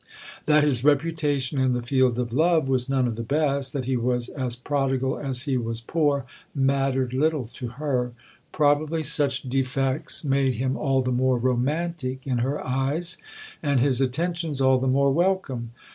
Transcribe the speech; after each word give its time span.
That 0.47 0.63
his 0.63 0.83
reputation 0.83 1.59
in 1.59 1.73
the 1.73 1.83
field 1.83 2.17
of 2.17 2.33
love 2.33 2.67
was 2.67 2.89
none 2.89 3.05
of 3.07 3.17
the 3.17 3.21
best, 3.21 3.71
that 3.73 3.85
he 3.85 3.95
was 3.95 4.29
as 4.29 4.55
prodigal 4.55 5.19
as 5.19 5.43
he 5.43 5.57
was 5.57 5.79
poor, 5.79 6.25
mattered 6.55 7.13
little 7.13 7.45
to 7.45 7.67
her 7.67 8.13
probably 8.51 9.03
such 9.03 9.43
defects 9.43 10.23
made 10.23 10.55
him 10.55 10.75
all 10.75 11.03
the 11.03 11.11
more 11.11 11.37
romantic 11.37 12.25
in 12.25 12.39
her 12.39 12.65
eyes, 12.65 13.19
and 13.61 13.79
his 13.79 14.01
attentions 14.01 14.59
all 14.59 14.79
the 14.79 14.87
more 14.87 15.11
welcome. 15.11 15.69